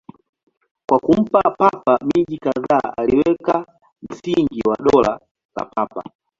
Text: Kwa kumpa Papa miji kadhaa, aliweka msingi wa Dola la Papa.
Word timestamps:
Kwa 0.89 0.99
kumpa 0.99 1.41
Papa 1.57 1.99
miji 2.15 2.37
kadhaa, 2.37 2.93
aliweka 2.97 3.65
msingi 4.09 4.61
wa 4.67 4.77
Dola 4.77 5.19
la 5.55 5.65
Papa. 5.65 6.03